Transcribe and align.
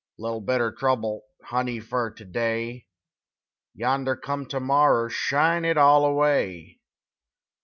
Li'l 0.17 0.41
bit 0.41 0.59
er 0.59 0.71
trouble, 0.71 1.21
Honey, 1.43 1.79
fer 1.79 2.09
terday; 2.11 2.87
Yander 3.75 4.15
come 4.15 4.47
Termorrer 4.47 5.11
Shine 5.11 5.63
it 5.63 5.77
all 5.77 6.05
away! 6.05 6.79